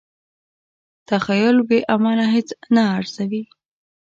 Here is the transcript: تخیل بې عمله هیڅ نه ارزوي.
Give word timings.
تخیل 1.07 1.57
بې 1.67 1.79
عمله 1.93 2.25
هیڅ 2.33 2.49
نه 2.75 2.83
ارزوي. 2.97 3.43